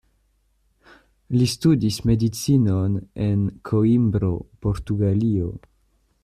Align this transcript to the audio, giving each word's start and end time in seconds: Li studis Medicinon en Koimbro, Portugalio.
Li 1.35 1.49
studis 1.51 1.99
Medicinon 2.11 2.95
en 3.27 3.45
Koimbro, 3.71 4.33
Portugalio. 4.67 5.55